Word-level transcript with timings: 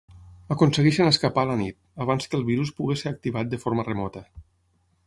Aconsegueixen 0.53 1.09
escapar 1.09 1.43
a 1.45 1.49
la 1.51 1.57
nit, 1.59 1.77
abans 2.07 2.27
que 2.33 2.41
el 2.41 2.47
virus 2.51 2.75
pugui 2.81 2.99
ser 3.05 3.13
activat 3.17 3.55
de 3.55 3.65
forma 3.67 3.89
remota. 3.93 4.27